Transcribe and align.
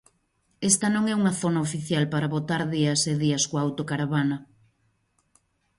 Esta 0.69 0.87
non 0.95 1.03
é 1.11 1.13
unha 1.21 1.33
zona 1.41 1.63
oficial 1.67 2.03
para 2.13 2.31
botar 2.35 2.61
días 2.75 3.01
e 3.11 3.13
días 3.23 3.43
coa 3.49 3.63
autocaravana. 3.67 4.37